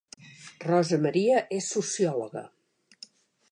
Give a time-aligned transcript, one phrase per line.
[0.69, 2.45] Rosa Maria és sociòloga